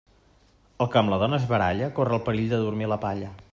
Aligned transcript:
El 0.85 0.89
que 0.95 0.99
amb 1.01 1.13
la 1.13 1.19
dona 1.25 1.39
es 1.43 1.45
baralla, 1.53 1.91
corre 2.01 2.19
el 2.19 2.25
perill 2.31 2.51
de 2.55 2.63
dormir 2.65 2.89
a 2.89 2.93
la 2.97 3.01
palla. 3.07 3.33